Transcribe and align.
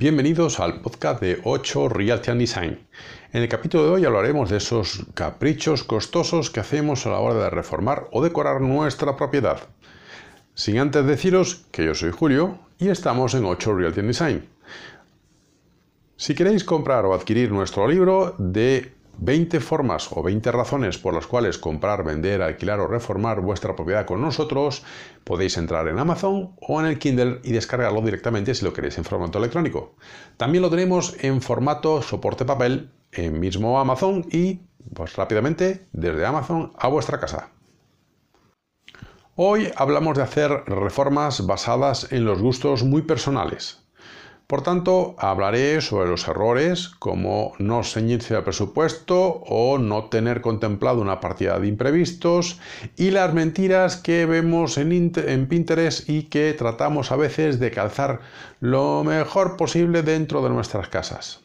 Bienvenidos 0.00 0.60
al 0.60 0.80
podcast 0.80 1.20
de 1.20 1.42
8 1.44 1.90
Realty 1.90 2.30
and 2.30 2.40
Design. 2.40 2.78
En 3.34 3.42
el 3.42 3.50
capítulo 3.50 3.84
de 3.84 3.90
hoy 3.90 4.04
hablaremos 4.06 4.48
de 4.48 4.56
esos 4.56 5.04
caprichos 5.12 5.84
costosos 5.84 6.48
que 6.48 6.60
hacemos 6.60 7.04
a 7.04 7.10
la 7.10 7.18
hora 7.18 7.34
de 7.34 7.50
reformar 7.50 8.08
o 8.10 8.22
decorar 8.22 8.62
nuestra 8.62 9.14
propiedad. 9.14 9.60
Sin 10.54 10.78
antes 10.78 11.04
deciros 11.04 11.66
que 11.70 11.84
yo 11.84 11.94
soy 11.94 12.12
Julio 12.12 12.60
y 12.78 12.88
estamos 12.88 13.34
en 13.34 13.44
8 13.44 13.76
Realty 13.76 14.00
and 14.00 14.08
Design. 14.08 14.48
Si 16.16 16.34
queréis 16.34 16.64
comprar 16.64 17.04
o 17.04 17.12
adquirir 17.12 17.52
nuestro 17.52 17.86
libro 17.86 18.34
de 18.38 18.94
20 19.18 19.60
formas 19.60 20.08
o 20.12 20.22
20 20.22 20.50
razones 20.52 20.98
por 20.98 21.14
las 21.14 21.26
cuales 21.26 21.58
comprar, 21.58 22.04
vender, 22.04 22.42
alquilar 22.42 22.80
o 22.80 22.86
reformar 22.86 23.40
vuestra 23.40 23.76
propiedad 23.76 24.06
con 24.06 24.20
nosotros, 24.20 24.82
podéis 25.24 25.58
entrar 25.58 25.88
en 25.88 25.98
Amazon 25.98 26.54
o 26.60 26.80
en 26.80 26.86
el 26.86 26.98
Kindle 26.98 27.40
y 27.44 27.52
descargarlo 27.52 28.00
directamente 28.00 28.54
si 28.54 28.64
lo 28.64 28.72
queréis 28.72 28.98
en 28.98 29.04
formato 29.04 29.38
electrónico. 29.38 29.94
También 30.36 30.62
lo 30.62 30.70
tenemos 30.70 31.16
en 31.20 31.42
formato 31.42 32.02
soporte 32.02 32.44
papel 32.44 32.90
en 33.12 33.40
mismo 33.40 33.78
Amazon 33.78 34.26
y 34.30 34.60
pues 34.94 35.16
rápidamente 35.16 35.86
desde 35.92 36.24
Amazon 36.24 36.72
a 36.78 36.88
vuestra 36.88 37.20
casa. 37.20 37.50
Hoy 39.36 39.70
hablamos 39.76 40.16
de 40.16 40.22
hacer 40.22 40.50
reformas 40.66 41.46
basadas 41.46 42.12
en 42.12 42.24
los 42.24 42.42
gustos 42.42 42.84
muy 42.84 43.02
personales. 43.02 43.79
Por 44.50 44.62
tanto, 44.62 45.14
hablaré 45.16 45.80
sobre 45.80 46.10
los 46.10 46.26
errores 46.26 46.88
como 46.98 47.52
no 47.60 47.84
ceñirse 47.84 48.34
al 48.34 48.42
presupuesto 48.42 49.44
o 49.46 49.78
no 49.78 50.06
tener 50.06 50.40
contemplado 50.40 51.00
una 51.00 51.20
partida 51.20 51.60
de 51.60 51.68
imprevistos 51.68 52.58
y 52.96 53.12
las 53.12 53.32
mentiras 53.32 53.96
que 53.96 54.26
vemos 54.26 54.76
en, 54.76 55.46
Pinterest 55.48 56.08
y 56.08 56.24
que 56.24 56.52
tratamos 56.54 57.12
a 57.12 57.16
veces 57.16 57.60
de 57.60 57.70
calzar 57.70 58.22
lo 58.58 59.04
mejor 59.04 59.56
posible 59.56 60.02
dentro 60.02 60.42
de 60.42 60.50
nuestras 60.50 60.88
casas. 60.88 61.42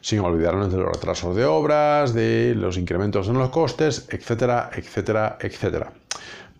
Sin 0.00 0.20
olvidarnos 0.20 0.72
de 0.72 0.78
los 0.78 0.90
retrasos 0.90 1.36
de 1.36 1.44
obras, 1.44 2.14
de 2.14 2.54
los 2.56 2.78
incrementos 2.78 3.28
en 3.28 3.34
los 3.34 3.50
costes, 3.50 4.08
etcétera, 4.08 4.70
etcétera, 4.74 5.36
etcétera. 5.38 5.92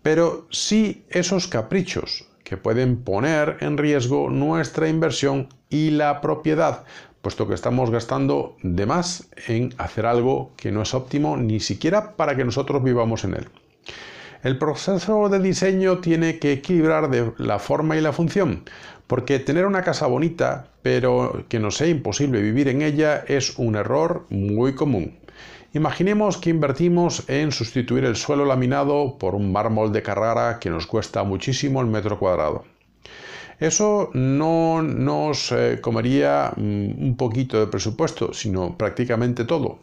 Pero 0.03 0.45
sí 0.51 1.03
esos 1.09 1.47
caprichos 1.47 2.28
que 2.49 2.57
pueden 2.57 3.03
poner 3.03 3.57
en 3.59 3.77
riesgo 3.77 4.31
nuestra 4.31 4.89
inversión 4.89 5.49
y 5.69 5.91
la 5.91 6.19
propiedad, 6.19 6.83
puesto 7.21 7.47
que 7.47 7.53
estamos 7.53 7.91
gastando 7.91 8.57
de 8.63 8.87
más 8.87 9.29
en 9.47 9.75
hacer 9.77 10.07
algo 10.07 10.51
que 10.57 10.71
no 10.71 10.81
es 10.81 10.95
óptimo 10.95 11.37
ni 11.37 11.59
siquiera 11.59 12.15
para 12.15 12.35
que 12.35 12.43
nosotros 12.43 12.83
vivamos 12.83 13.23
en 13.23 13.35
él. 13.35 13.49
El 14.41 14.57
proceso 14.57 15.29
de 15.29 15.37
diseño 15.37 15.99
tiene 15.99 16.39
que 16.39 16.53
equilibrar 16.53 17.11
de 17.11 17.33
la 17.37 17.59
forma 17.59 17.97
y 17.97 18.01
la 18.01 18.13
función, 18.13 18.63
porque 19.05 19.37
tener 19.37 19.67
una 19.67 19.83
casa 19.83 20.07
bonita, 20.07 20.69
pero 20.81 21.45
que 21.49 21.59
nos 21.59 21.77
sea 21.77 21.87
imposible 21.87 22.41
vivir 22.41 22.67
en 22.67 22.81
ella, 22.81 23.23
es 23.27 23.59
un 23.59 23.75
error 23.75 24.25
muy 24.31 24.73
común. 24.73 25.19
Imaginemos 25.73 26.37
que 26.37 26.49
invertimos 26.49 27.29
en 27.29 27.51
sustituir 27.51 28.03
el 28.03 28.15
suelo 28.15 28.45
laminado 28.45 29.17
por 29.19 29.35
un 29.35 29.51
mármol 29.51 29.93
de 29.93 30.01
Carrara 30.01 30.57
que 30.59 30.71
nos 30.71 30.87
cuesta 30.87 31.23
muchísimo 31.23 31.79
el 31.81 31.87
metro 31.87 32.17
cuadrado. 32.17 32.65
Eso 33.59 34.09
no 34.13 34.81
nos 34.81 35.51
eh, 35.51 35.79
comería 35.79 36.53
mm, 36.55 37.03
un 37.03 37.15
poquito 37.17 37.59
de 37.59 37.67
presupuesto, 37.67 38.33
sino 38.33 38.77
prácticamente 38.77 39.45
todo. 39.45 39.79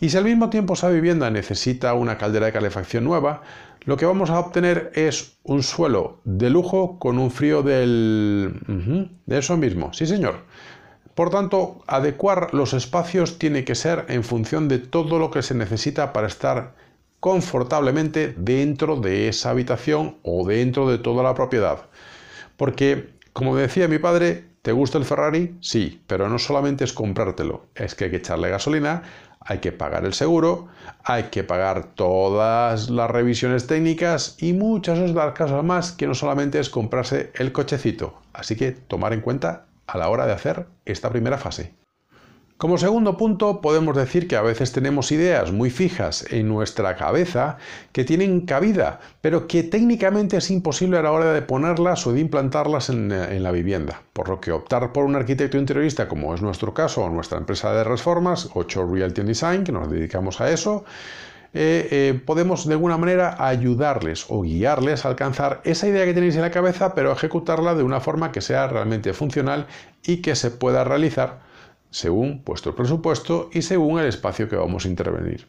Y 0.00 0.10
si 0.10 0.16
al 0.16 0.24
mismo 0.24 0.48
tiempo 0.48 0.74
esa 0.74 0.90
vivienda 0.90 1.28
necesita 1.30 1.94
una 1.94 2.18
caldera 2.18 2.46
de 2.46 2.52
calefacción 2.52 3.02
nueva, 3.02 3.42
lo 3.84 3.96
que 3.96 4.06
vamos 4.06 4.30
a 4.30 4.38
obtener 4.38 4.92
es 4.94 5.38
un 5.42 5.62
suelo 5.62 6.18
de 6.24 6.50
lujo 6.50 6.98
con 6.98 7.18
un 7.18 7.30
frío 7.30 7.62
del... 7.62 9.16
de 9.26 9.38
eso 9.38 9.56
mismo, 9.56 9.92
sí 9.92 10.06
señor. 10.06 10.44
Por 11.16 11.30
tanto, 11.30 11.78
adecuar 11.86 12.52
los 12.52 12.74
espacios 12.74 13.38
tiene 13.38 13.64
que 13.64 13.74
ser 13.74 14.04
en 14.08 14.22
función 14.22 14.68
de 14.68 14.78
todo 14.78 15.18
lo 15.18 15.30
que 15.30 15.40
se 15.40 15.54
necesita 15.54 16.12
para 16.12 16.26
estar 16.26 16.74
confortablemente 17.20 18.34
dentro 18.36 18.96
de 18.96 19.26
esa 19.26 19.48
habitación 19.48 20.18
o 20.22 20.46
dentro 20.46 20.86
de 20.86 20.98
toda 20.98 21.22
la 21.22 21.34
propiedad. 21.34 21.86
Porque, 22.58 23.14
como 23.32 23.56
decía 23.56 23.88
mi 23.88 23.98
padre, 23.98 24.44
¿te 24.60 24.72
gusta 24.72 24.98
el 24.98 25.06
Ferrari? 25.06 25.56
Sí, 25.62 26.02
pero 26.06 26.28
no 26.28 26.38
solamente 26.38 26.84
es 26.84 26.92
comprártelo, 26.92 27.64
es 27.74 27.94
que 27.94 28.04
hay 28.04 28.10
que 28.10 28.18
echarle 28.18 28.50
gasolina, 28.50 29.02
hay 29.40 29.60
que 29.60 29.72
pagar 29.72 30.04
el 30.04 30.12
seguro, 30.12 30.68
hay 31.02 31.30
que 31.30 31.44
pagar 31.44 31.94
todas 31.94 32.90
las 32.90 33.10
revisiones 33.10 33.66
técnicas 33.66 34.36
y 34.38 34.52
muchas 34.52 34.98
otras 34.98 35.32
cosas 35.34 35.64
más 35.64 35.92
que 35.92 36.06
no 36.06 36.14
solamente 36.14 36.60
es 36.60 36.68
comprarse 36.68 37.32
el 37.36 37.52
cochecito. 37.52 38.20
Así 38.34 38.54
que 38.54 38.72
tomar 38.72 39.14
en 39.14 39.22
cuenta 39.22 39.64
a 39.86 39.98
la 39.98 40.08
hora 40.08 40.26
de 40.26 40.32
hacer 40.32 40.66
esta 40.84 41.10
primera 41.10 41.38
fase. 41.38 41.74
Como 42.58 42.78
segundo 42.78 43.18
punto, 43.18 43.60
podemos 43.60 43.94
decir 43.94 44.26
que 44.26 44.36
a 44.36 44.40
veces 44.40 44.72
tenemos 44.72 45.12
ideas 45.12 45.52
muy 45.52 45.68
fijas 45.68 46.24
en 46.30 46.48
nuestra 46.48 46.96
cabeza 46.96 47.58
que 47.92 48.02
tienen 48.02 48.46
cabida, 48.46 49.00
pero 49.20 49.46
que 49.46 49.62
técnicamente 49.62 50.38
es 50.38 50.50
imposible 50.50 50.96
a 50.96 51.02
la 51.02 51.12
hora 51.12 51.34
de 51.34 51.42
ponerlas 51.42 52.06
o 52.06 52.14
de 52.14 52.20
implantarlas 52.20 52.88
en, 52.88 53.42
la 53.42 53.52
vivienda. 53.52 54.00
Por 54.14 54.30
lo 54.30 54.40
que 54.40 54.52
optar 54.52 54.90
por 54.94 55.04
un 55.04 55.16
arquitecto 55.16 55.58
interiorista, 55.58 56.08
como 56.08 56.34
es 56.34 56.40
nuestro 56.40 56.72
caso, 56.72 57.04
o 57.04 57.10
nuestra 57.10 57.36
empresa 57.36 57.74
de 57.74 57.84
reformas, 57.84 58.48
8 58.54 58.88
Realty 58.90 59.20
Design, 59.20 59.62
que 59.62 59.72
nos 59.72 59.90
dedicamos 59.90 60.40
a 60.40 60.50
eso, 60.50 60.86
eh, 61.58 62.20
podemos 62.26 62.66
de 62.66 62.74
alguna 62.74 62.98
manera 62.98 63.36
ayudarles 63.38 64.26
o 64.28 64.42
guiarles 64.42 65.04
a 65.04 65.08
alcanzar 65.08 65.60
esa 65.64 65.88
idea 65.88 66.04
que 66.04 66.14
tenéis 66.14 66.36
en 66.36 66.42
la 66.42 66.50
cabeza, 66.50 66.94
pero 66.94 67.12
ejecutarla 67.12 67.74
de 67.74 67.82
una 67.82 68.00
forma 68.00 68.30
que 68.30 68.40
sea 68.40 68.66
realmente 68.66 69.12
funcional 69.12 69.66
y 70.04 70.18
que 70.18 70.34
se 70.34 70.50
pueda 70.50 70.84
realizar 70.84 71.40
según 71.90 72.42
vuestro 72.44 72.74
presupuesto 72.76 73.48
y 73.52 73.62
según 73.62 73.98
el 74.00 74.06
espacio 74.06 74.48
que 74.48 74.56
vamos 74.56 74.84
a 74.84 74.88
intervenir. 74.88 75.46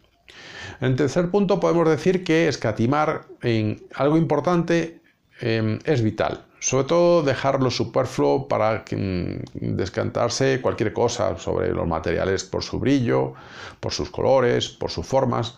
En 0.79 0.95
tercer 0.95 1.29
punto 1.29 1.59
podemos 1.59 1.89
decir 1.89 2.23
que 2.23 2.47
escatimar 2.47 3.25
en 3.41 3.83
algo 3.95 4.17
importante 4.17 5.01
em, 5.41 5.79
es 5.83 6.01
vital. 6.01 6.45
Sobre 6.59 6.85
todo 6.85 7.23
dejarlo 7.23 7.69
superfluo 7.69 8.47
para 8.47 8.83
mm, 8.91 9.75
descantarse 9.75 10.61
cualquier 10.61 10.93
cosa 10.93 11.37
sobre 11.37 11.71
los 11.71 11.87
materiales 11.87 12.43
por 12.43 12.63
su 12.63 12.79
brillo, 12.79 13.33
por 13.79 13.91
sus 13.91 14.09
colores, 14.09 14.69
por 14.69 14.89
sus 14.89 15.05
formas, 15.05 15.57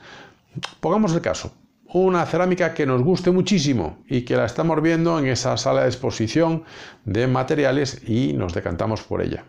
Pongamos 0.80 1.14
el 1.14 1.22
caso, 1.22 1.54
una 1.94 2.26
cerámica 2.26 2.74
que 2.74 2.86
nos 2.86 3.02
guste 3.02 3.32
muchísimo 3.32 4.00
y 4.08 4.22
que 4.22 4.36
la 4.36 4.46
estamos 4.46 4.82
viendo 4.82 5.18
en 5.20 5.28
esa 5.28 5.58
sala 5.58 5.82
de 5.82 5.88
exposición 5.88 6.64
de 7.06 7.28
materiales 7.28 8.02
y 8.08 8.34
nos 8.34 8.54
decantamos 8.54 9.02
por 9.02 9.22
ella. 9.22 9.46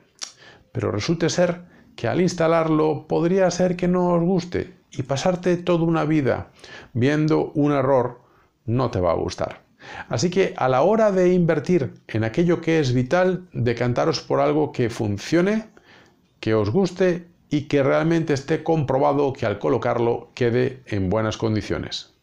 Pero 0.73 0.91
resulte 0.91 1.29
ser 1.29 1.63
que 1.97 2.09
al 2.09 2.21
instalarlo 2.21 3.07
podría 3.07 3.51
ser 3.51 3.77
que 3.77 3.89
no 3.89 4.15
os 4.15 4.23
guste 4.23 4.75
y 4.91 5.03
pasarte 5.03 5.57
toda 5.57 5.85
una 5.85 6.05
vida 6.05 6.51
viendo 6.93 7.53
un 7.55 7.73
error 7.73 8.23
no 8.67 8.91
te 8.91 9.01
va 9.01 9.13
a 9.13 9.17
gustar. 9.17 9.63
Así 10.09 10.31
que 10.31 10.55
a 10.57 10.69
la 10.69 10.83
hora 10.83 11.11
de 11.11 11.33
invertir 11.33 11.95
en 12.09 12.25
aquello 12.25 12.61
que 12.61 12.81
es 12.81 12.93
vital, 12.93 13.49
decantaros 13.53 14.21
por 14.21 14.41
algo 14.41 14.73
que 14.73 14.91
funcione, 14.91 15.69
que 16.39 16.55
os 16.55 16.71
guste 16.71 17.30
y 17.51 17.63
que 17.63 17.83
realmente 17.83 18.33
esté 18.33 18.63
comprobado 18.63 19.33
que 19.33 19.47
al 19.47 19.59
colocarlo 19.59 20.31
quede 20.35 20.83
en 20.87 21.11
buenas 21.11 21.37
condiciones. 21.37 22.15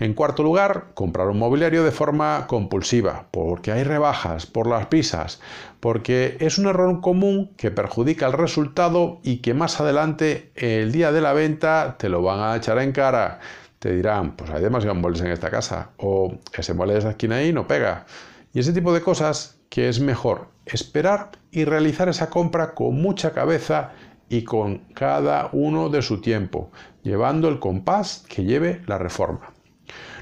En 0.00 0.14
cuarto 0.14 0.42
lugar, 0.42 0.88
comprar 0.94 1.28
un 1.28 1.38
mobiliario 1.38 1.84
de 1.84 1.92
forma 1.92 2.46
compulsiva, 2.48 3.26
porque 3.30 3.70
hay 3.70 3.84
rebajas, 3.84 4.46
por 4.46 4.66
las 4.66 4.86
prisas, 4.86 5.40
porque 5.78 6.36
es 6.40 6.58
un 6.58 6.66
error 6.66 7.00
común 7.00 7.52
que 7.56 7.70
perjudica 7.70 8.26
el 8.26 8.32
resultado 8.32 9.20
y 9.22 9.36
que 9.36 9.54
más 9.54 9.80
adelante, 9.80 10.50
el 10.56 10.90
día 10.90 11.12
de 11.12 11.20
la 11.20 11.34
venta, 11.34 11.96
te 11.98 12.08
lo 12.08 12.20
van 12.20 12.40
a 12.40 12.56
echar 12.56 12.78
en 12.78 12.90
cara. 12.90 13.38
Te 13.78 13.94
dirán, 13.94 14.34
pues 14.34 14.50
hay 14.50 14.62
demasiados 14.62 14.98
muebles 14.98 15.22
en 15.22 15.30
esta 15.30 15.50
casa, 15.50 15.90
o 15.98 16.34
ese 16.52 16.74
mueble 16.74 16.94
de 16.94 17.00
esa 17.00 17.10
esquina 17.10 17.36
ahí 17.36 17.52
no 17.52 17.68
pega. 17.68 18.06
Y 18.52 18.58
ese 18.58 18.72
tipo 18.72 18.92
de 18.92 19.02
cosas 19.02 19.60
que 19.68 19.88
es 19.88 20.00
mejor 20.00 20.48
esperar 20.66 21.30
y 21.50 21.64
realizar 21.64 22.08
esa 22.08 22.28
compra 22.28 22.74
con 22.74 23.00
mucha 23.00 23.32
cabeza 23.32 23.92
y 24.32 24.44
con 24.44 24.78
cada 24.94 25.50
uno 25.52 25.90
de 25.90 26.00
su 26.00 26.22
tiempo, 26.22 26.70
llevando 27.02 27.48
el 27.48 27.58
compás 27.58 28.24
que 28.30 28.44
lleve 28.44 28.80
la 28.86 28.96
reforma. 28.96 29.52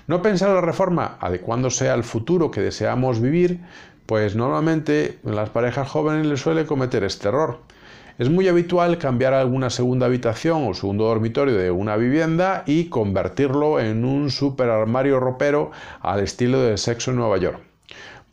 No 0.09 0.21
pensar 0.21 0.51
la 0.51 0.61
reforma 0.61 1.17
adecuándose 1.21 1.89
al 1.89 2.03
futuro 2.03 2.51
que 2.51 2.61
deseamos 2.61 3.21
vivir, 3.21 3.61
pues 4.07 4.35
normalmente 4.35 5.21
en 5.25 5.37
las 5.37 5.51
parejas 5.51 5.89
jóvenes 5.89 6.27
les 6.27 6.41
suele 6.41 6.67
cometer 6.67 7.05
este 7.05 7.29
error. 7.29 7.61
Es 8.19 8.29
muy 8.29 8.49
habitual 8.49 8.99
cambiar 8.99 9.33
alguna 9.33 9.71
segunda 9.71 10.07
habitación 10.07 10.67
o 10.67 10.75
segundo 10.75 11.05
dormitorio 11.05 11.57
de 11.57 11.71
una 11.71 11.97
vivienda 11.97 12.65
y 12.67 12.87
convertirlo 12.87 13.79
en 13.79 14.05
un 14.05 14.29
super 14.31 14.71
armario 14.71 15.21
ropero 15.21 15.71
al 16.01 16.19
estilo 16.19 16.61
de 16.61 16.77
sexo 16.79 17.13
en 17.13 17.19
Nueva 17.19 17.39
York. 17.39 17.61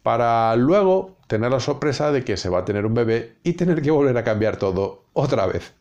Para 0.02 0.56
luego 0.56 1.18
tener 1.28 1.52
la 1.52 1.60
sorpresa 1.60 2.12
de 2.12 2.24
que 2.24 2.36
se 2.36 2.50
va 2.50 2.60
a 2.60 2.66
tener 2.66 2.88
un 2.88 2.96
bebé 2.96 3.36
y 3.44 3.54
tener 3.54 3.84
que 3.84 3.92
volver 3.92 4.18
a 4.18 4.24
cambiar 4.24 4.58
todo 4.58 5.04
otra 5.18 5.46
vez. 5.48 5.74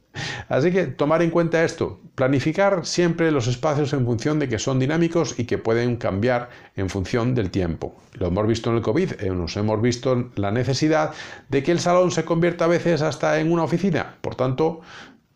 Así 0.48 0.72
que 0.72 0.86
tomar 0.86 1.22
en 1.22 1.30
cuenta 1.30 1.62
esto, 1.62 2.00
planificar 2.14 2.86
siempre 2.86 3.30
los 3.30 3.46
espacios 3.46 3.92
en 3.92 4.06
función 4.06 4.38
de 4.38 4.48
que 4.48 4.58
son 4.58 4.78
dinámicos 4.78 5.38
y 5.38 5.44
que 5.44 5.58
pueden 5.58 5.96
cambiar 5.96 6.48
en 6.74 6.88
función 6.88 7.34
del 7.34 7.50
tiempo. 7.50 7.94
Lo 8.14 8.28
hemos 8.28 8.46
visto 8.46 8.70
en 8.70 8.76
el 8.76 8.82
COVID, 8.82 9.20
eh, 9.20 9.30
nos 9.30 9.56
hemos 9.56 9.80
visto 9.82 10.30
la 10.36 10.50
necesidad 10.50 11.12
de 11.48 11.62
que 11.62 11.72
el 11.72 11.80
salón 11.80 12.10
se 12.10 12.24
convierta 12.24 12.64
a 12.64 12.68
veces 12.68 13.02
hasta 13.02 13.38
en 13.38 13.52
una 13.52 13.64
oficina. 13.64 14.16
Por 14.22 14.36
tanto, 14.36 14.80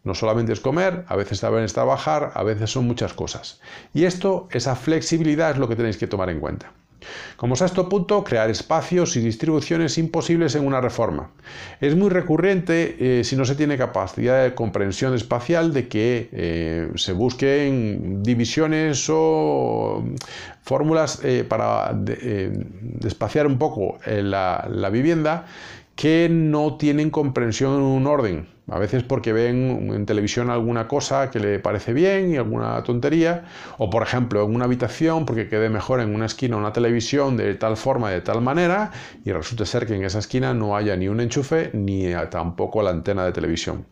no 0.03 0.15
solamente 0.15 0.55
es 0.55 0.61
comer, 0.61 1.05
a 1.09 1.17
veces 1.17 1.41
también 1.41 1.65
es 1.65 1.75
trabajar, 1.75 2.33
a 2.35 2.43
veces 2.43 2.71
son 2.71 2.87
muchas 2.87 3.13
cosas. 3.13 3.61
Y 3.93 4.05
esto, 4.05 4.49
esa 4.51 4.77
flexibilidad 4.77 5.51
es 5.51 5.59
lo 5.59 5.69
que 5.69 5.77
tenéis 5.77 5.99
que 5.99 6.07
tomar 6.07 6.31
en 6.31 6.41
cuenta. 6.41 6.73
Como 7.37 7.57
sexto 7.57 7.89
punto, 7.89 8.23
crear 8.25 8.51
espacios 8.51 9.17
y 9.17 9.21
distribuciones 9.21 9.99
imposibles 9.99 10.55
en 10.55 10.67
una 10.67 10.81
reforma. 10.81 11.31
Es 11.81 11.97
muy 11.97 12.11
recurrente, 12.11 13.21
eh, 13.21 13.25
si 13.25 13.37
no 13.37 13.45
se 13.45 13.55
tiene 13.55 13.77
capacidad 13.77 14.43
de 14.43 14.55
comprensión 14.55 15.15
espacial, 15.15 15.73
de 15.73 15.89
que 15.89 16.29
eh, 16.33 16.89
se 16.97 17.13
busquen 17.13 18.23
divisiones 18.23 19.07
o 19.11 20.05
fórmulas 20.63 21.21
eh, 21.25 21.45
para 21.49 21.93
despaciar 21.95 23.47
un 23.47 23.59
poco 23.59 23.99
la 24.07 24.91
vivienda 24.91 25.47
que 25.97 26.29
no 26.31 26.77
tienen 26.79 27.11
comprensión 27.11 27.75
en 27.75 27.83
un 27.83 28.07
orden. 28.07 28.60
A 28.71 28.79
veces 28.79 29.03
porque 29.03 29.33
ven 29.33 29.93
en 29.93 30.07
televisión 30.07 30.49
alguna 30.49 30.87
cosa 30.87 31.31
que 31.31 31.41
le 31.41 31.59
parece 31.59 31.93
bien 31.93 32.33
y 32.33 32.37
alguna 32.37 32.83
tontería, 32.85 33.45
o 33.79 33.91
por 33.91 34.03
ejemplo 34.03 34.45
en 34.45 34.55
una 34.55 34.67
habitación 34.67 35.27
porque 35.27 35.49
quede 35.49 35.69
mejor 35.69 36.01
en 36.01 36.15
una 36.15 36.27
esquina 36.27 36.57
una 36.57 36.73
televisión 36.73 37.37
de 37.37 37.55
tal 37.55 37.77
forma, 37.77 38.11
de 38.11 38.21
tal 38.21 38.41
manera, 38.41 38.93
y 39.25 39.33
resulta 39.33 39.67
ser 39.67 39.87
que 39.87 39.95
en 39.97 40.05
esa 40.05 40.21
esquina 40.21 40.55
no 40.55 40.77
haya 40.77 40.97
ni 40.97 41.09
un 41.09 41.21
enchufe 41.21 41.71
ni 41.75 42.13
tampoco 42.31 42.83
la 42.83 42.91
antena 42.91 43.25
de 43.25 43.33
televisión. 43.33 43.87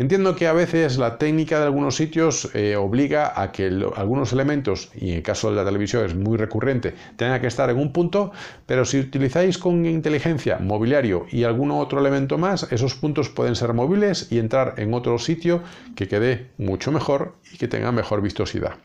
Entiendo 0.00 0.34
que 0.34 0.46
a 0.46 0.54
veces 0.54 0.96
la 0.96 1.18
técnica 1.18 1.58
de 1.58 1.66
algunos 1.66 1.96
sitios 1.96 2.48
eh, 2.54 2.74
obliga 2.74 3.38
a 3.38 3.52
que 3.52 3.66
algunos 3.96 4.32
elementos, 4.32 4.90
y 4.94 5.10
en 5.10 5.16
el 5.16 5.22
caso 5.22 5.50
de 5.50 5.56
la 5.56 5.64
televisión 5.66 6.06
es 6.06 6.14
muy 6.14 6.38
recurrente, 6.38 6.94
tengan 7.16 7.38
que 7.38 7.48
estar 7.48 7.68
en 7.68 7.76
un 7.76 7.92
punto, 7.92 8.32
pero 8.64 8.86
si 8.86 8.98
utilizáis 8.98 9.58
con 9.58 9.84
inteligencia 9.84 10.56
mobiliario 10.58 11.26
y 11.30 11.44
algún 11.44 11.70
otro 11.70 12.00
elemento 12.00 12.38
más, 12.38 12.72
esos 12.72 12.94
puntos 12.94 13.28
pueden 13.28 13.54
ser 13.54 13.74
móviles 13.74 14.28
y 14.32 14.38
entrar 14.38 14.72
en 14.78 14.94
otro 14.94 15.18
sitio 15.18 15.62
que 15.94 16.08
quede 16.08 16.48
mucho 16.56 16.90
mejor 16.92 17.34
y 17.52 17.58
que 17.58 17.68
tenga 17.68 17.92
mejor 17.92 18.22
vistosidad. 18.22 18.76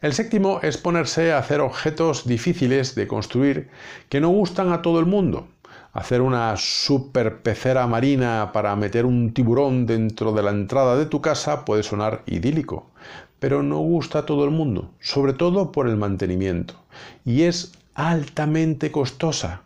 El 0.00 0.14
séptimo 0.14 0.58
es 0.64 0.78
ponerse 0.78 1.30
a 1.30 1.38
hacer 1.38 1.60
objetos 1.60 2.26
difíciles 2.26 2.96
de 2.96 3.06
construir 3.06 3.68
que 4.08 4.20
no 4.20 4.30
gustan 4.30 4.72
a 4.72 4.82
todo 4.82 4.98
el 4.98 5.06
mundo 5.06 5.46
hacer 5.92 6.20
una 6.20 6.56
super 6.56 7.42
pecera 7.42 7.86
marina 7.86 8.50
para 8.52 8.76
meter 8.76 9.06
un 9.06 9.32
tiburón 9.32 9.86
dentro 9.86 10.32
de 10.32 10.42
la 10.42 10.50
entrada 10.50 10.96
de 10.96 11.06
tu 11.06 11.20
casa 11.20 11.64
puede 11.64 11.82
sonar 11.82 12.22
idílico, 12.26 12.90
pero 13.38 13.62
no 13.62 13.78
gusta 13.78 14.20
a 14.20 14.26
todo 14.26 14.44
el 14.44 14.50
mundo, 14.50 14.90
sobre 15.00 15.32
todo 15.32 15.72
por 15.72 15.88
el 15.88 15.96
mantenimiento, 15.96 16.74
y 17.24 17.42
es 17.42 17.72
altamente 17.94 18.90
costosa. 18.92 19.62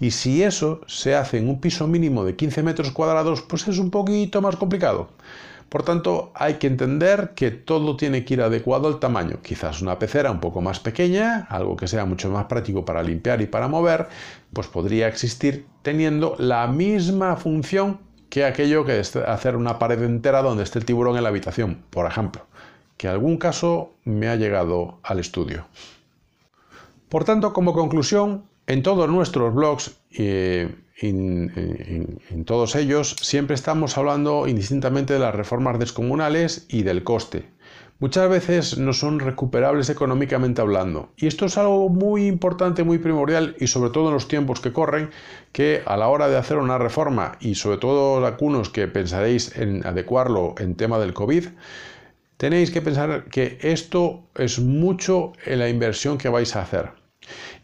Y 0.00 0.10
si 0.10 0.42
eso 0.42 0.80
se 0.86 1.14
hace 1.14 1.38
en 1.38 1.48
un 1.48 1.60
piso 1.60 1.86
mínimo 1.86 2.24
de 2.24 2.34
15 2.34 2.62
metros 2.62 2.90
cuadrados, 2.90 3.42
pues 3.42 3.68
es 3.68 3.78
un 3.78 3.90
poquito 3.90 4.42
más 4.42 4.56
complicado. 4.56 5.10
Por 5.70 5.84
tanto, 5.84 6.32
hay 6.34 6.54
que 6.54 6.66
entender 6.66 7.30
que 7.36 7.52
todo 7.52 7.96
tiene 7.96 8.24
que 8.24 8.34
ir 8.34 8.42
adecuado 8.42 8.88
al 8.88 8.98
tamaño. 8.98 9.38
Quizás 9.40 9.80
una 9.80 10.00
pecera 10.00 10.32
un 10.32 10.40
poco 10.40 10.60
más 10.60 10.80
pequeña, 10.80 11.46
algo 11.48 11.76
que 11.76 11.86
sea 11.86 12.04
mucho 12.04 12.28
más 12.28 12.46
práctico 12.46 12.84
para 12.84 13.04
limpiar 13.04 13.40
y 13.40 13.46
para 13.46 13.68
mover, 13.68 14.08
pues 14.52 14.66
podría 14.66 15.06
existir 15.06 15.66
teniendo 15.82 16.34
la 16.38 16.66
misma 16.66 17.36
función 17.36 18.00
que 18.30 18.44
aquello 18.44 18.84
que 18.84 18.98
es 18.98 19.14
hacer 19.14 19.54
una 19.54 19.78
pared 19.78 20.02
entera 20.02 20.42
donde 20.42 20.64
esté 20.64 20.80
el 20.80 20.84
tiburón 20.84 21.16
en 21.16 21.22
la 21.22 21.28
habitación, 21.28 21.84
por 21.90 22.04
ejemplo, 22.04 22.46
que 22.96 23.06
algún 23.06 23.36
caso 23.36 23.92
me 24.04 24.28
ha 24.28 24.34
llegado 24.34 24.98
al 25.04 25.20
estudio. 25.20 25.66
Por 27.08 27.22
tanto, 27.22 27.52
como 27.52 27.74
conclusión, 27.74 28.44
en 28.70 28.84
todos 28.84 29.08
nuestros 29.08 29.52
blogs 29.52 29.96
eh, 30.12 30.72
en, 31.00 32.44
todos 32.44 32.76
ellos 32.76 33.16
siempre 33.20 33.54
estamos 33.54 33.98
hablando 33.98 34.46
indistintamente 34.46 35.14
de 35.14 35.18
las 35.18 35.34
reformas 35.34 35.78
descomunales 35.80 36.66
y 36.68 36.84
del 36.84 37.02
coste. 37.02 37.48
Muchas 37.98 38.30
veces 38.30 38.78
no 38.78 38.92
son 38.92 39.18
recuperables 39.18 39.90
económicamente 39.90 40.60
hablando. 40.60 41.10
Y 41.16 41.26
esto 41.26 41.46
es 41.46 41.58
algo 41.58 41.88
muy 41.88 42.28
importante, 42.28 42.84
muy 42.84 42.98
primordial 42.98 43.56
y 43.58 43.66
sobre 43.66 43.90
todo 43.90 44.08
en 44.08 44.14
los 44.14 44.28
tiempos 44.28 44.60
que 44.60 44.72
corren, 44.72 45.10
que 45.52 45.82
a 45.84 45.96
la 45.96 46.08
hora 46.08 46.28
de 46.28 46.36
hacer 46.36 46.58
una 46.58 46.78
reforma 46.78 47.38
y 47.40 47.56
sobre 47.56 47.78
todo 47.78 48.24
algunos 48.24 48.68
que 48.70 48.86
pensaréis 48.86 49.56
en 49.56 49.84
adecuarlo 49.84 50.54
en 50.58 50.76
tema 50.76 51.00
del 51.00 51.12
COVID, 51.12 51.46
tenéis 52.36 52.70
que 52.70 52.82
pensar 52.82 53.24
que 53.24 53.58
esto 53.62 54.28
es 54.36 54.60
mucho 54.60 55.32
en 55.44 55.58
la 55.58 55.68
inversión 55.68 56.18
que 56.18 56.28
vais 56.28 56.54
a 56.54 56.62
hacer. 56.62 56.99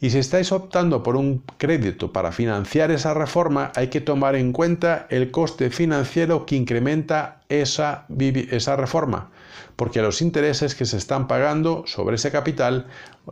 Y 0.00 0.10
si 0.10 0.18
estáis 0.18 0.52
optando 0.52 1.02
por 1.02 1.16
un 1.16 1.42
crédito 1.56 2.12
para 2.12 2.32
financiar 2.32 2.90
esa 2.90 3.14
reforma, 3.14 3.72
hay 3.74 3.88
que 3.88 4.00
tomar 4.00 4.36
en 4.36 4.52
cuenta 4.52 5.06
el 5.10 5.30
coste 5.30 5.70
financiero 5.70 6.44
que 6.44 6.56
incrementa 6.56 7.40
esa, 7.48 8.06
esa 8.18 8.76
reforma, 8.76 9.30
porque 9.74 10.02
los 10.02 10.20
intereses 10.20 10.74
que 10.74 10.84
se 10.84 10.98
están 10.98 11.26
pagando 11.26 11.84
sobre 11.86 12.16
ese 12.16 12.30
capital 12.30 12.86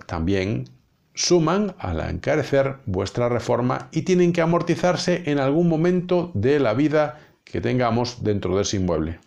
también 0.07 0.65
suman 1.15 1.75
al 1.79 2.01
encarecer 2.01 2.77
vuestra 2.87 3.29
reforma 3.29 3.89
y 3.93 4.03
tienen 4.03 4.33
que 4.33 4.41
amortizarse 4.41 5.23
en 5.27 5.39
algún 5.39 5.69
momento 5.69 6.31
de 6.35 6.59
la 6.59 6.75
vida 6.75 7.21
que 7.45 7.61
tengamos 7.61 8.25
dentro 8.25 8.57
de 8.57 8.63
ese 8.63 8.79
inmueble. 8.79 9.21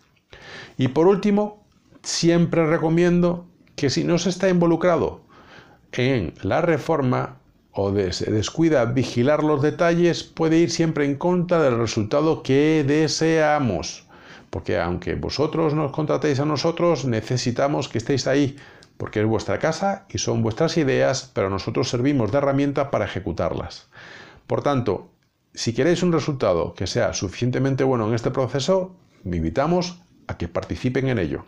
Y 0.76 0.88
por 0.88 1.06
último, 1.06 1.64
siempre 2.02 2.66
recomiendo 2.66 3.46
que 3.74 3.90
si 3.90 4.04
no 4.04 4.18
se 4.18 4.28
está 4.28 4.48
involucrado 4.48 5.22
en 5.92 6.34
la 6.42 6.60
reforma 6.60 7.38
o 7.72 7.94
se 8.10 8.30
descuida 8.30 8.84
vigilar 8.86 9.44
los 9.44 9.62
detalles, 9.62 10.24
puede 10.24 10.58
ir 10.58 10.70
siempre 10.70 11.04
en 11.04 11.14
contra 11.14 11.62
del 11.62 11.78
resultado 11.78 12.42
que 12.42 12.84
deseamos. 12.86 14.06
Porque 14.50 14.80
aunque 14.80 15.14
vosotros 15.14 15.74
nos 15.74 15.92
contratéis 15.92 16.40
a 16.40 16.44
nosotros, 16.44 17.04
necesitamos 17.04 17.88
que 17.88 17.98
estéis 17.98 18.26
ahí, 18.26 18.56
porque 18.96 19.20
es 19.20 19.26
vuestra 19.26 19.58
casa 19.58 20.06
y 20.08 20.18
son 20.18 20.42
vuestras 20.42 20.76
ideas, 20.76 21.30
pero 21.32 21.50
nosotros 21.50 21.88
servimos 21.88 22.32
de 22.32 22.38
herramienta 22.38 22.90
para 22.90 23.04
ejecutarlas. 23.04 23.88
Por 24.46 24.62
tanto, 24.62 25.10
si 25.54 25.72
queréis 25.72 26.02
un 26.02 26.12
resultado 26.12 26.74
que 26.74 26.86
sea 26.86 27.12
suficientemente 27.12 27.84
bueno 27.84 28.08
en 28.08 28.14
este 28.14 28.30
proceso, 28.30 28.96
invitamos 29.24 30.00
a 30.26 30.36
que 30.36 30.48
participen 30.48 31.08
en 31.08 31.18
ello. 31.18 31.44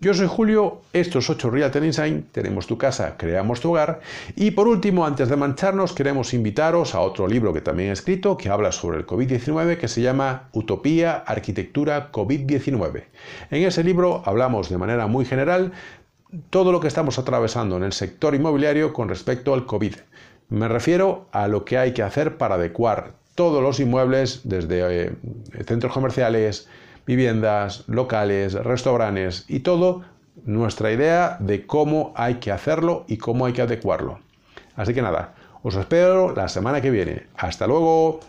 Yo 0.00 0.14
soy 0.14 0.28
Julio, 0.28 0.82
esto 0.92 1.18
es 1.18 1.28
8 1.28 1.50
Real 1.50 1.72
Design, 1.72 2.28
tenemos 2.30 2.68
tu 2.68 2.78
casa, 2.78 3.16
creamos 3.16 3.60
tu 3.60 3.70
hogar. 3.70 4.00
Y 4.36 4.52
por 4.52 4.68
último, 4.68 5.04
antes 5.04 5.28
de 5.28 5.34
mancharnos, 5.34 5.92
queremos 5.92 6.34
invitaros 6.34 6.94
a 6.94 7.00
otro 7.00 7.26
libro 7.26 7.52
que 7.52 7.62
también 7.62 7.90
he 7.90 7.94
escrito 7.94 8.36
que 8.36 8.48
habla 8.48 8.70
sobre 8.70 8.98
el 8.98 9.06
COVID-19 9.06 9.76
que 9.76 9.88
se 9.88 10.00
llama 10.00 10.50
Utopía, 10.52 11.16
Arquitectura 11.26 12.12
COVID-19. 12.12 13.06
En 13.50 13.64
ese 13.64 13.82
libro 13.82 14.22
hablamos 14.24 14.68
de 14.68 14.78
manera 14.78 15.08
muy 15.08 15.24
general 15.24 15.72
todo 16.50 16.70
lo 16.70 16.78
que 16.78 16.86
estamos 16.86 17.18
atravesando 17.18 17.76
en 17.76 17.82
el 17.82 17.92
sector 17.92 18.36
inmobiliario 18.36 18.92
con 18.92 19.08
respecto 19.08 19.52
al 19.52 19.66
COVID. 19.66 19.96
Me 20.48 20.68
refiero 20.68 21.26
a 21.32 21.48
lo 21.48 21.64
que 21.64 21.76
hay 21.76 21.92
que 21.92 22.04
hacer 22.04 22.36
para 22.36 22.54
adecuar 22.54 23.14
todos 23.34 23.60
los 23.60 23.80
inmuebles, 23.80 24.42
desde 24.44 25.06
eh, 25.06 25.12
centros 25.66 25.92
comerciales, 25.92 26.68
viviendas, 27.08 27.84
locales, 27.88 28.52
restaurantes 28.52 29.46
y 29.48 29.60
todo 29.60 30.02
nuestra 30.44 30.92
idea 30.92 31.38
de 31.40 31.66
cómo 31.66 32.12
hay 32.14 32.34
que 32.34 32.52
hacerlo 32.52 33.06
y 33.08 33.16
cómo 33.16 33.46
hay 33.46 33.54
que 33.54 33.62
adecuarlo. 33.62 34.18
Así 34.76 34.92
que 34.92 35.00
nada, 35.00 35.32
os 35.62 35.74
espero 35.74 36.34
la 36.34 36.48
semana 36.48 36.82
que 36.82 36.90
viene. 36.90 37.26
Hasta 37.34 37.66
luego. 37.66 38.20